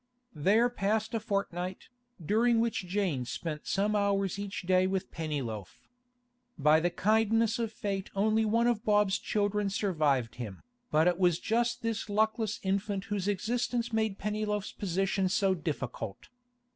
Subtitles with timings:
[0.33, 1.89] There passed a fortnight,
[2.25, 5.87] during which Jane spent some hours each day with Pennyloaf.
[6.57, 11.37] By the kindness of fate only one of Bob's children survived him, but it was
[11.39, 16.29] just this luckless infant whose existence made Pennyloaf's position so difficult.